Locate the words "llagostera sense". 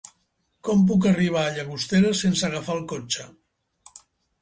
1.59-2.49